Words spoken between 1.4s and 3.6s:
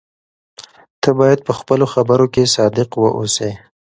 په خپلو خبرو کې صادق واوسې.